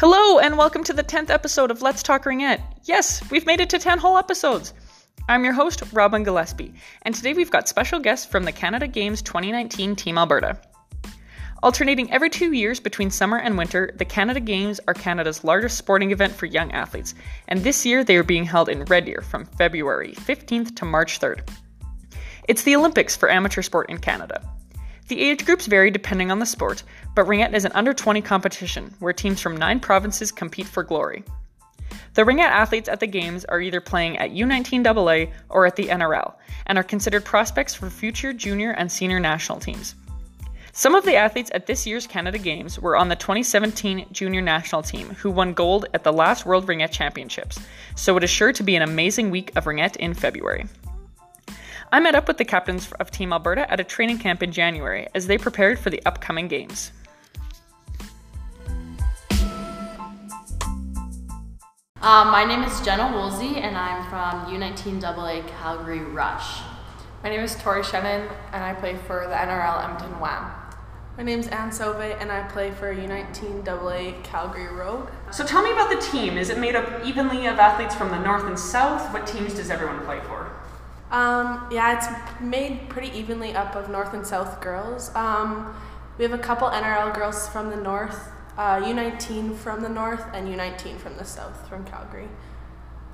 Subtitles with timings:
[0.00, 2.62] Hello, and welcome to the 10th episode of Let's Talk Ringette.
[2.84, 4.72] Yes, we've made it to 10 whole episodes.
[5.28, 9.22] I'm your host, Robin Gillespie, and today we've got special guests from the Canada Games
[9.22, 10.56] 2019 Team Alberta.
[11.64, 16.12] Alternating every two years between summer and winter, the Canada Games are Canada's largest sporting
[16.12, 17.16] event for young athletes,
[17.48, 21.18] and this year they are being held in Red Deer from February 15th to March
[21.18, 21.40] 3rd.
[22.46, 24.48] It's the Olympics for amateur sport in Canada.
[25.08, 26.82] The age groups vary depending on the sport,
[27.14, 31.24] but Ringette is an under 20 competition where teams from nine provinces compete for glory.
[32.12, 36.34] The Ringette athletes at the Games are either playing at U19AA or at the NRL
[36.66, 39.94] and are considered prospects for future junior and senior national teams.
[40.72, 44.82] Some of the athletes at this year's Canada Games were on the 2017 junior national
[44.82, 47.58] team who won gold at the last World Ringette Championships,
[47.96, 50.66] so it is sure to be an amazing week of Ringette in February.
[51.90, 55.08] I met up with the captains of Team Alberta at a training camp in January
[55.14, 56.92] as they prepared for the upcoming games.
[62.00, 66.60] Um, my name is Jenna Woolsey, and I'm from U19AA Calgary Rush.
[67.22, 70.50] My name is Tori Shannon, and I play for the NRL Edmonton Wham.
[71.16, 75.08] My name's Anne Sauve, and I play for U19AA Calgary Rogue.
[75.32, 76.36] So tell me about the team.
[76.36, 79.12] Is it made up evenly of athletes from the north and south?
[79.12, 80.47] What teams does everyone play for?
[81.10, 85.14] Um, yeah, it's made pretty evenly up of North and South girls.
[85.14, 85.74] Um,
[86.18, 88.28] we have a couple NRL girls from the north,
[88.58, 92.28] uh, U19 from the north, and U19 from the south, from Calgary.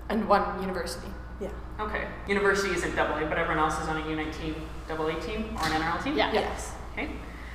[0.09, 1.09] And one university.
[1.41, 1.51] Yeah.
[1.79, 2.07] Okay.
[2.27, 4.55] University isn't double A, but everyone else is on a U19
[4.89, 6.17] double A team or an NRL team?
[6.17, 6.33] Yeah.
[6.33, 6.73] Yes.
[6.93, 7.11] Okay.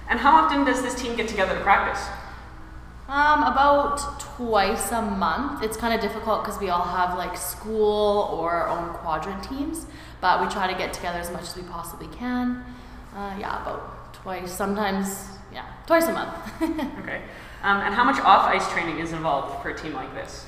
[0.10, 2.06] And how often does this team get together to practice?
[3.10, 5.64] Um, about twice a month.
[5.64, 9.88] It's kind of difficult because we all have like school or our own quadrant teams,
[10.22, 12.64] but we try to get together as much as we possibly can.
[13.16, 16.36] Uh, yeah, about twice, sometimes, yeah, twice a month.
[17.00, 17.24] Okay.
[17.64, 20.45] Um, and how much off ice training is involved for a team like this?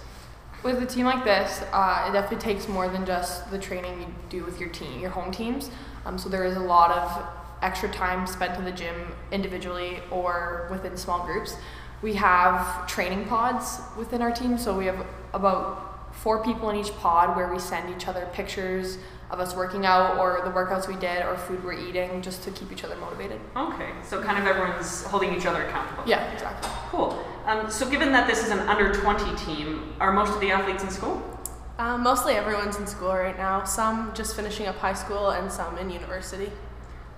[0.62, 4.08] With a team like this, uh, it definitely takes more than just the training you
[4.30, 5.72] do with your team, your home teams.
[6.06, 7.26] Um, so there is a lot of
[7.64, 11.56] extra time spent in the gym individually or within small groups.
[12.02, 16.94] We have training pods within our team, so we have about four people in each
[16.98, 18.98] pod where we send each other pictures
[19.30, 22.52] of us working out or the workouts we did or food we're eating just to
[22.52, 23.40] keep each other motivated.
[23.56, 23.92] Okay.
[24.04, 26.04] So kind of everyone's holding each other accountable.
[26.06, 26.70] Yeah, exactly.
[26.90, 27.26] Cool.
[27.46, 30.84] Um, so given that this is an under 20 team, are most of the athletes
[30.84, 31.24] in school?
[31.78, 33.64] Uh, mostly everyone's in school right now.
[33.64, 36.52] Some just finishing up high school, and some in university.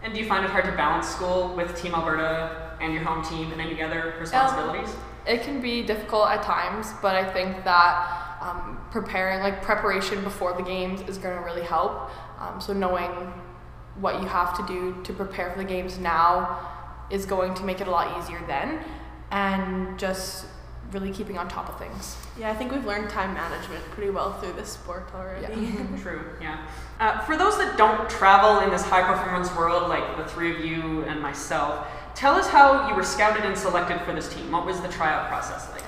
[0.01, 3.23] And do you find it hard to balance school with Team Alberta and your home
[3.23, 4.93] team and any other responsibilities?
[5.25, 10.53] It can be difficult at times, but I think that um, preparing, like preparation before
[10.53, 12.11] the games, is going to really help.
[12.39, 13.09] Um, so knowing
[13.99, 16.59] what you have to do to prepare for the games now
[17.09, 18.83] is going to make it a lot easier then,
[19.31, 20.45] and just
[20.93, 22.15] really keeping on top of things.
[22.37, 25.65] Yeah, I think we've learned time management pretty well through this sport already.
[25.65, 25.85] Yeah.
[26.01, 26.67] True, yeah.
[26.99, 30.63] Uh, for those that don't travel in this high performance world, like the three of
[30.63, 34.51] you and myself, tell us how you were scouted and selected for this team.
[34.51, 35.83] What was the tryout process like?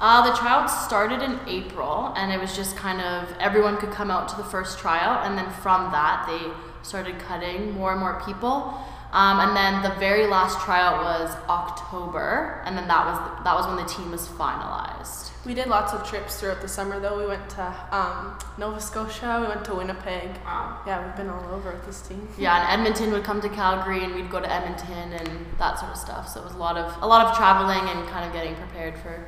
[0.00, 4.10] Uh, the tryouts started in April, and it was just kind of everyone could come
[4.10, 6.52] out to the first tryout, and then from that they
[6.82, 8.74] started cutting more and more people.
[9.10, 13.66] Um, and then the very last tryout was October, and then that was that was
[13.66, 15.30] when the team was finalized.
[15.46, 17.16] We did lots of trips throughout the summer, though.
[17.16, 20.28] We went to um, Nova Scotia, we went to Winnipeg.
[20.44, 20.82] Wow.
[20.86, 22.28] Yeah, we've been all over with this team.
[22.36, 25.92] Yeah, and Edmonton would come to Calgary, and we'd go to Edmonton and that sort
[25.92, 26.28] of stuff.
[26.28, 28.98] So it was a lot of a lot of traveling and kind of getting prepared
[28.98, 29.26] for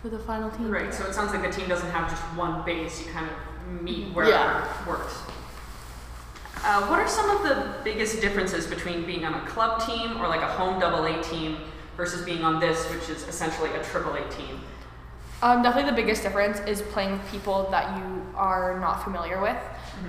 [0.00, 0.70] for the final team.
[0.70, 3.82] Right, so it sounds like the team doesn't have just one base, you kind of
[3.82, 4.80] meet wherever Yeah.
[4.82, 5.22] it works.
[6.64, 10.28] Uh, what are some of the biggest differences between being on a club team or
[10.28, 11.58] like a home double A team
[11.96, 14.60] versus being on this, which is essentially a triple A team?
[15.40, 19.56] Um, definitely the biggest difference is playing with people that you are not familiar with.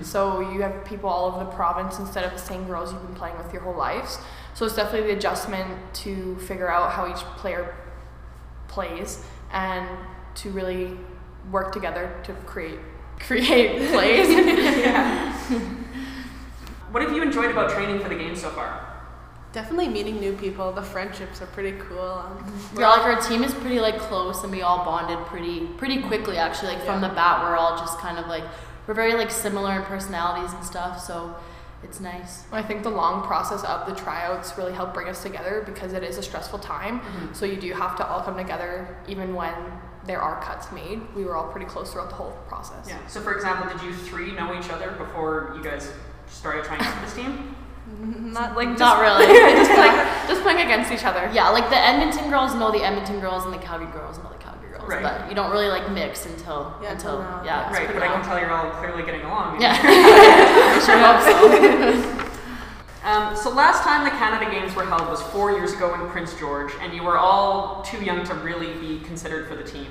[0.02, 3.16] So you have people all over the province instead of the same girls you've been
[3.16, 4.18] playing with your whole lives.
[4.54, 7.76] So it's definitely the adjustment to figure out how each player
[8.68, 9.88] plays and
[10.36, 10.98] to really
[11.52, 12.80] work together to create
[13.20, 14.28] create plays.
[16.92, 18.86] What have you enjoyed about training for the game so far?
[19.52, 20.72] Definitely meeting new people.
[20.72, 22.00] The friendships are pretty cool.
[22.00, 26.02] Um, Yeah, like our team is pretty like close, and we all bonded pretty pretty
[26.04, 26.38] quickly.
[26.38, 28.44] Actually, like from the bat, we're all just kind of like
[28.88, 31.00] we're very like similar in personalities and stuff.
[31.04, 31.36] So
[31.84, 32.44] it's nice.
[32.52, 36.04] I think the long process of the tryouts really helped bring us together because it
[36.04, 37.02] is a stressful time.
[37.34, 39.54] So you do have to all come together even when
[40.06, 41.02] there are cuts made.
[41.16, 42.88] We were all pretty close throughout the whole process.
[42.88, 42.98] Yeah.
[43.08, 45.92] So, for example, did you three know each other before you guys
[46.30, 47.56] started trying out for this team?
[48.34, 49.26] not Like just, Not really.
[49.58, 49.96] just playing,
[50.28, 51.30] just playing against each other.
[51.34, 54.38] Yeah, like the Edmonton girls know the Edmonton girls, and the Calgary girls know the
[54.38, 54.88] Calgary girls.
[54.88, 55.02] Right.
[55.04, 57.62] but you don't really like mix until Yeah, until until now, yeah.
[57.62, 57.70] yeah.
[57.70, 59.62] it's Right, pretty but I can tell you're all clearly getting along.
[59.62, 61.22] Yeah, I sure hope
[62.16, 62.26] so.
[63.02, 66.38] Um, so last time the Canada Games were held was four years ago in Prince
[66.38, 69.88] George, and you were all too young to really be considered for the team.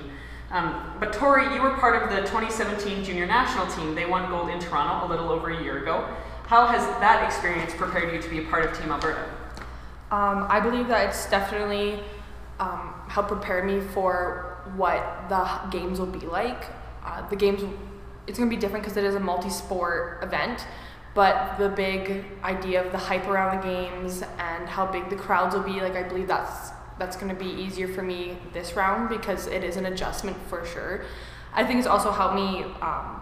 [0.51, 3.95] Um, but Tori, you were part of the 2017 junior national team.
[3.95, 6.09] They won gold in Toronto a little over a year ago.
[6.47, 9.29] How has that experience prepared you to be a part of Team Alberta?
[10.11, 12.01] Um, I believe that it's definitely
[12.59, 16.65] um, helped prepare me for what the games will be like.
[17.05, 17.63] Uh, the games,
[18.27, 20.67] it's going to be different because it is a multi-sport event,
[21.15, 25.55] but the big idea of the hype around the games and how big the crowds
[25.55, 29.09] will be, like I believe that's that's going to be easier for me this round
[29.09, 31.05] because it is an adjustment for sure.
[31.55, 33.21] I think it's also helped me um,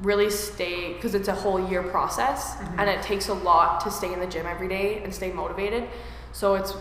[0.00, 4.12] really stay because it's a whole year process and it takes a lot to stay
[4.12, 5.88] in the gym every day and stay motivated.
[6.32, 6.74] So it's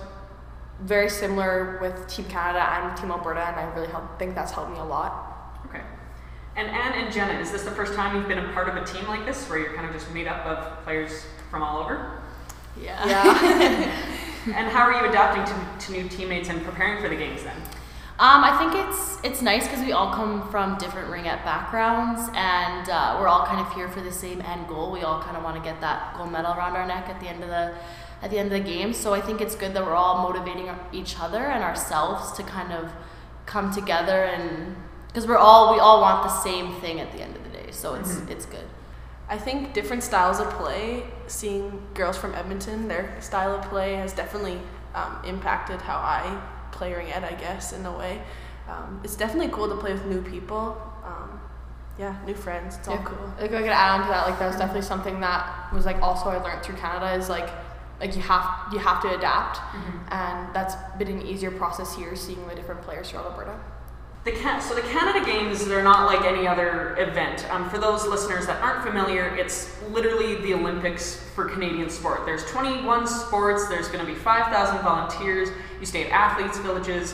[0.81, 4.51] very similar with Team Canada and with Team Alberta, and I really help, think that's
[4.51, 5.61] helped me a lot.
[5.67, 5.81] Okay.
[6.57, 8.85] And Anne and Jenna, is this the first time you've been a part of a
[8.85, 12.21] team like this, where you're kind of just made up of players from all over?
[12.81, 13.07] Yeah.
[13.07, 14.11] Yeah.
[14.45, 17.57] And how are you adapting to, to new teammates and preparing for the games then?
[18.17, 22.89] Um, I think it's it's nice because we all come from different ringette backgrounds, and
[22.89, 24.89] uh, we're all kind of here for the same end goal.
[24.91, 27.27] We all kind of want to get that gold medal around our neck at the
[27.27, 27.75] end of the
[28.21, 28.93] at the end of the game.
[28.93, 32.71] So I think it's good that we're all motivating each other and ourselves to kind
[32.71, 32.93] of
[33.45, 34.77] come together and
[35.07, 37.71] because we're all we all want the same thing at the end of the day.
[37.71, 38.65] So it's it's good.
[39.27, 44.13] I think different styles of play, seeing girls from Edmonton, their style of play has
[44.13, 44.59] definitely
[44.93, 46.39] um, impacted how I
[46.71, 48.21] play ringette, I guess, in a way.
[48.69, 50.79] Um, it's definitely cool to play with new people.
[51.03, 51.39] Um,
[51.97, 52.77] yeah, new friends.
[52.77, 53.03] It's all Yeah.
[53.03, 53.33] cool.
[53.39, 56.01] Like I could add on to that, like that was definitely something that was like
[56.01, 57.49] also I learned through Canada is like
[58.01, 59.59] like you have you have to adapt,
[60.11, 63.57] and that's been an easier process here, seeing the different players throughout Alberta.
[64.25, 67.45] The Can- so the Canada Games, they're not like any other event.
[67.51, 72.25] Um, for those listeners that aren't familiar, it's literally the Olympics for Canadian sport.
[72.25, 73.67] There's 21 sports.
[73.67, 75.49] There's going to be 5,000 volunteers.
[75.79, 77.13] You stay at athletes' villages.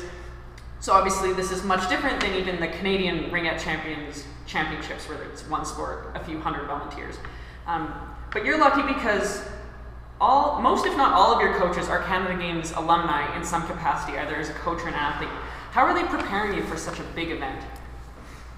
[0.80, 5.46] So obviously, this is much different than even the Canadian Ringette Champions Championships, where it's
[5.50, 7.18] one sport, a few hundred volunteers.
[7.68, 7.94] Um,
[8.32, 9.44] but you're lucky because
[10.22, 14.18] all, most if not all of your coaches are Canada Games alumni in some capacity,
[14.18, 15.30] either as a coach or an athlete.
[15.72, 17.62] How are they preparing you for such a big event?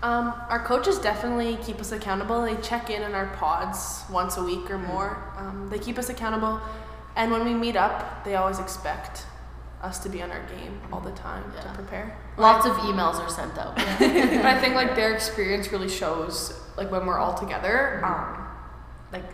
[0.01, 2.42] Um, our coaches definitely keep us accountable.
[2.42, 5.31] They check in on our pods once a week or more.
[5.38, 6.60] Um, they keep us accountable,
[7.15, 9.25] and when we meet up, they always expect
[9.81, 11.62] us to be on our game all the time Yeah.
[11.62, 12.18] to prepare.
[12.38, 13.75] Lots of emails are sent out.
[13.75, 13.86] but
[14.45, 18.48] I think like their experience really shows like when we're all together, um,
[19.12, 19.25] like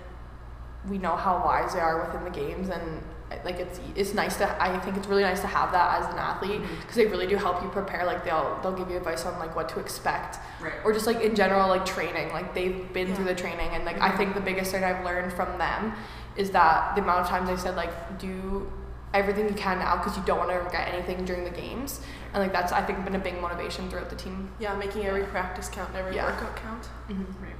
[0.88, 3.02] we know how wise they are within the games and
[3.46, 6.20] like it's it's nice to I think it's really nice to have that as an
[6.20, 6.82] athlete mm-hmm.
[6.82, 9.56] because they really do help you prepare like they'll they'll give you advice on like
[9.56, 10.74] what to expect Right.
[10.84, 14.00] or just like in general like training like they've been through the training and like
[14.02, 14.18] I mm-hmm.
[14.18, 15.94] think the biggest thing I've learned from them
[16.36, 18.72] is that the amount of times they said like do
[19.14, 22.02] everything you can now because you don't want to forget anything during the games
[22.34, 25.24] and like that's I think been a big motivation throughout the team Yeah, making every
[25.24, 26.26] practice count, and every Yeah.
[26.26, 26.84] workout count.
[27.10, 27.44] Mm-hmm.
[27.44, 27.56] Right.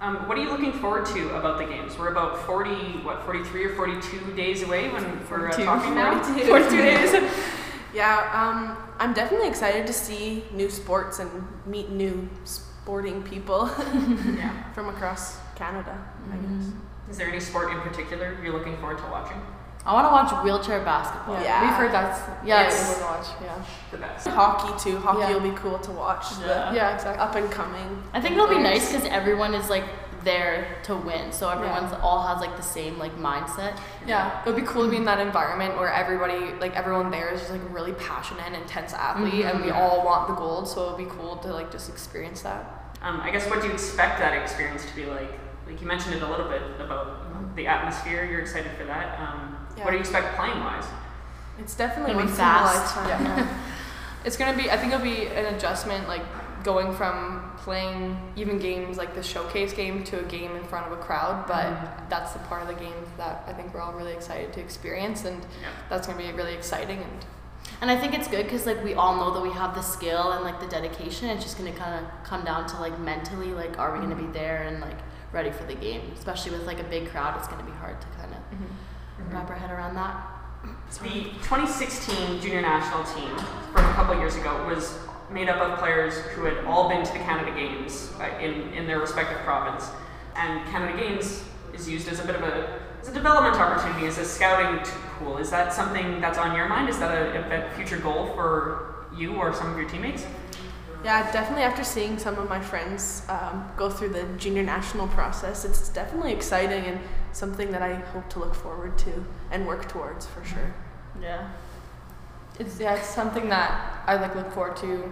[0.00, 1.98] Um, what are you looking forward to about the games?
[1.98, 2.70] We're about 40,
[3.04, 5.64] what, 43 or 42 days away when we're uh, 42.
[5.64, 6.22] talking now?
[6.22, 7.30] 42 days.
[7.94, 11.30] yeah, um, I'm definitely excited to see new sports and
[11.66, 13.66] meet new sporting people
[14.36, 14.72] Yeah.
[14.72, 16.60] from across Canada, Mm-hmm.
[16.60, 16.72] guess.
[17.10, 19.40] Is there any sport in particular you're looking forward to watching?
[19.86, 21.42] I want to watch wheelchair basketball.
[21.42, 21.62] Yeah.
[21.62, 23.26] we've heard that's Yeah, yeah, it's- to watch.
[23.42, 23.54] Yeah,
[23.90, 24.28] The best.
[24.28, 24.98] Hockey too.
[24.98, 25.32] Hockey Yeah.
[25.32, 26.26] will be cool to watch.
[26.46, 26.72] Yeah.
[26.72, 27.20] yeah, exactly.
[27.20, 28.02] up and coming.
[28.12, 29.84] I think it'll be nice because everyone is like
[30.22, 33.72] there to win, so everyone's all has like the same like mindset.
[34.06, 37.30] Yeah, it would be cool to be in that environment where everybody, like everyone there,
[37.30, 40.68] is just like a really passionate, and intense athlete, and we all want the gold.
[40.68, 42.92] So it would be cool to like just experience that.
[43.02, 45.30] Um, I guess what do you expect that experience to be like?
[45.70, 48.24] Like you mentioned it a little bit about the atmosphere.
[48.24, 49.18] You're excited for that.
[49.20, 49.84] Um, Yeah.
[49.84, 50.84] What do you expect playing wise?
[51.58, 52.96] It's definitely Gonna be in a fast.
[52.96, 53.08] lifetime.
[53.38, 53.46] Yeah.
[54.24, 54.68] it's gonna be.
[54.70, 56.22] I think it'll be an adjustment, like
[56.64, 60.92] going from playing even games like the showcase game to a game in front of
[60.92, 61.46] a crowd.
[61.46, 64.60] But that's the part of the game that I think we're all really excited to
[64.60, 65.68] experience, and Yeah.
[65.88, 66.98] that's gonna be really exciting.
[67.02, 67.24] And
[67.82, 70.32] And I think it's good because like we all know that we have the skill
[70.32, 71.28] and like the dedication.
[71.30, 74.26] It's just gonna kind of come down to like mentally, like are we gonna be
[74.26, 74.98] there and like
[75.32, 76.02] ready for the game?
[76.16, 79.56] Especially with like a big crowd, it's gonna be hard to kind of wrap our
[79.56, 80.26] head around that.
[81.02, 83.36] The 2016 junior national team
[83.72, 84.98] from a couple years ago was
[85.30, 88.86] made up of players who had all been to the Canada Games uh, in, in
[88.86, 89.88] their respective province.
[90.36, 94.18] And Canada Games is used as a bit of a, as a development opportunity, as
[94.18, 95.38] a scouting t- pool.
[95.38, 96.88] Is that something that's on your mind?
[96.88, 100.26] Is that a, a future goal for you or some of your teammates?
[101.02, 105.64] Yeah, definitely after seeing some of my friends um, go through the junior national process,
[105.64, 107.00] it's definitely exciting and
[107.32, 110.74] something that I hope to look forward to and work towards for sure.
[111.20, 111.50] Yeah.
[112.58, 115.04] It's yeah, it's something that I like look forward to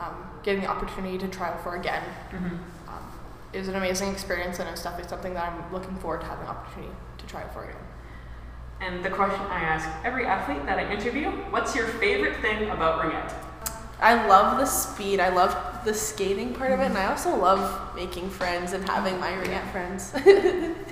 [0.00, 2.02] um, getting the opportunity to try out for again.
[2.30, 2.56] Mm-hmm.
[2.88, 3.12] Um,
[3.52, 6.44] it was an amazing experience and it's definitely something that I'm looking forward to having
[6.46, 7.76] the opportunity to try it for again.
[8.80, 13.02] And the question I ask every athlete that I interview what's your favorite thing about
[13.02, 13.32] ringette?
[14.00, 15.20] I love the speed.
[15.20, 19.18] I love the skating part of it, and I also love making friends and having
[19.20, 20.14] my ringette friends.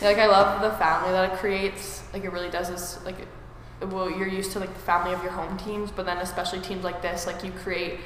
[0.00, 2.04] Yeah, like I love the family that it creates.
[2.12, 3.04] Like it really does this.
[3.04, 6.18] Like, it, well, you're used to like the family of your home teams, but then
[6.18, 7.98] especially teams like this, like you create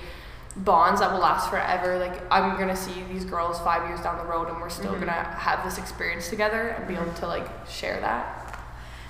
[0.56, 1.98] bonds that will last forever.
[1.98, 5.00] Like I'm gonna see these girls five years down the road, and we're still Mhm.
[5.00, 8.41] gonna have this experience together and be able to like share that.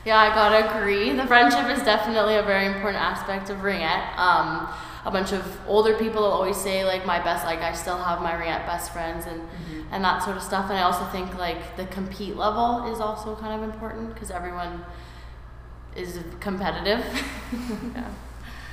[0.05, 1.13] Yeah, I gotta agree.
[1.13, 4.17] The friendship is definitely a very important aspect of ringette.
[4.19, 4.69] Um,
[5.05, 8.21] a bunch of older people will always say like my best, like I still have
[8.21, 9.41] my ringette best friends and
[9.93, 10.71] and that sort of stuff.
[10.71, 14.85] And I also think like the compete level is also kind of important because everyone
[15.95, 17.05] is competitive.
[17.95, 18.09] Yeah.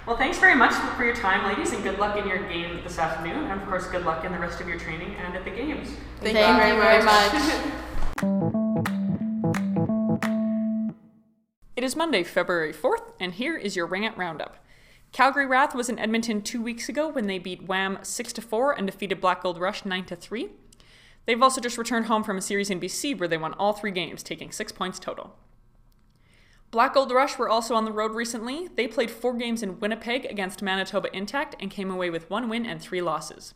[0.08, 2.98] Well, thanks very much for your time, ladies, and good luck in your game this
[2.98, 3.44] afternoon.
[3.52, 5.90] And of course, good luck in the rest of your training and at the games.
[6.22, 7.74] Thank, Thank you very much.
[11.80, 14.58] It is Monday, February 4th, and here is your Ringette Roundup.
[15.14, 18.86] Calgary RATH was in Edmonton two weeks ago when they beat Wham 6 4 and
[18.86, 20.50] defeated Black Gold Rush 9 3.
[21.26, 23.92] They've also just returned home from a series in BC where they won all three
[23.92, 25.38] games, taking six points total.
[26.70, 28.68] Black Gold Rush were also on the road recently.
[28.76, 32.66] They played four games in Winnipeg against Manitoba Intact and came away with one win
[32.66, 33.54] and three losses.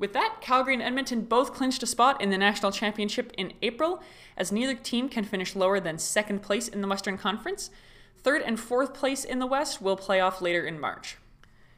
[0.00, 4.02] With that, Calgary and Edmonton both clinched a spot in the national championship in April,
[4.34, 7.70] as neither team can finish lower than second place in the Western Conference.
[8.16, 11.18] Third and fourth place in the West will play off later in March.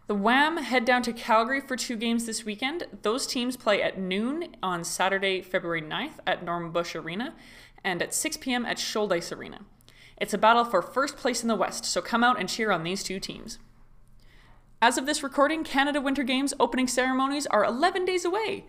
[0.07, 2.85] The Wham head down to Calgary for two games this weekend.
[3.03, 7.35] Those teams play at noon on Saturday, February 9th at Norma Bush Arena
[7.83, 8.65] and at 6 p.m.
[8.65, 9.63] at Shouldice Arena.
[10.17, 12.85] It's a battle for first place in the West, so come out and cheer on
[12.85, 13.59] these two teams.
[14.83, 18.65] As of this recording, Canada Winter Games opening ceremonies are 11 days away.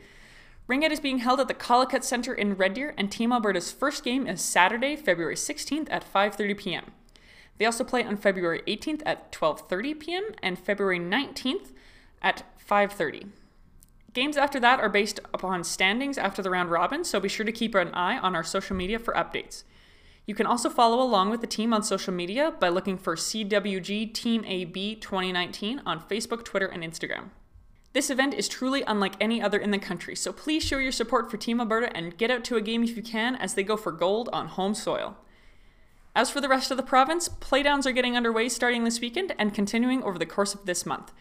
[0.70, 4.04] Ringette is being held at the Collicutt Centre in Red Deer, and Team Alberta's first
[4.04, 6.92] game is Saturday, February 16th at 5:30 p.m.
[7.58, 10.24] They also play on February 18th at 12:30 p.m.
[10.44, 11.72] and February 19th
[12.22, 13.30] at 5:30.
[14.14, 17.52] Games after that are based upon standings after the round robin, so be sure to
[17.52, 19.64] keep an eye on our social media for updates.
[20.26, 24.14] You can also follow along with the team on social media by looking for CWG
[24.14, 27.30] Team AB 2019 on Facebook, Twitter, and Instagram.
[27.92, 31.30] This event is truly unlike any other in the country, so please show your support
[31.30, 33.78] for Team Alberta and get out to a game if you can as they go
[33.78, 35.18] for gold on home soil.
[36.16, 39.54] As for the rest of the province, playdowns are getting underway starting this weekend and
[39.54, 41.12] continuing over the course of this month.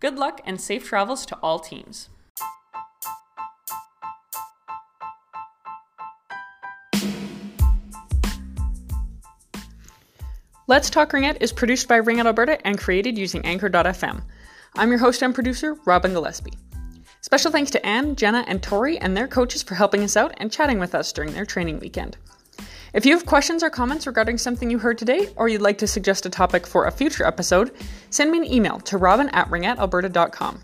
[0.00, 2.10] Good luck and safe travels to all teams.
[10.70, 14.22] Let's Talk Ringette is produced by Ringette Alberta and created using Anchor.fm.
[14.76, 16.56] I'm your host and producer, Robin Gillespie.
[17.22, 20.52] Special thanks to Anne, Jenna, and Tori and their coaches for helping us out and
[20.52, 22.18] chatting with us during their training weekend.
[22.94, 25.88] If you have questions or comments regarding something you heard today, or you'd like to
[25.88, 27.72] suggest a topic for a future episode,
[28.10, 30.62] send me an email to robin at ringettealberta.com.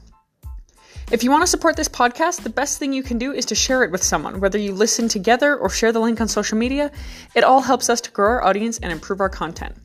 [1.11, 3.57] If you want to support this podcast, the best thing you can do is to
[3.57, 6.93] share it with someone, whether you listen together or share the link on social media.
[7.35, 9.77] It all helps us to grow our audience and improve our content.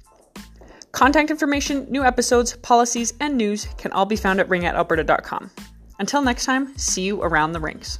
[0.91, 5.49] Contact information, new episodes, policies, and news can all be found at ringettealberta.com.
[5.99, 7.99] Until next time, see you around the rinks.